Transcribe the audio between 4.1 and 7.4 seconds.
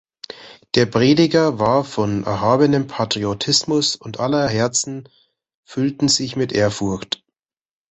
aller Herzen füllten sich mit Ehrfurcht.